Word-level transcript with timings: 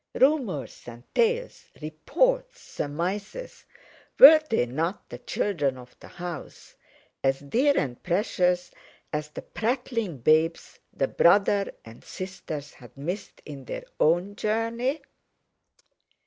Rumours 0.15 0.81
and 0.87 1.03
tales, 1.13 1.65
reports, 1.79 2.59
surmises—were 2.59 4.41
they 4.49 4.65
not 4.65 5.07
the 5.09 5.19
children 5.19 5.77
of 5.77 5.95
the 5.99 6.07
house, 6.07 6.73
as 7.23 7.37
dear 7.39 7.77
and 7.77 8.01
precious 8.01 8.71
as 9.13 9.29
the 9.29 9.43
prattling 9.43 10.17
babes 10.17 10.79
the 10.91 11.07
brother 11.07 11.71
and 11.85 12.03
sisters 12.03 12.73
had 12.73 12.97
missed 12.97 13.43
in 13.45 13.65
their 13.65 13.83
own 13.99 14.35
journey? 14.35 15.03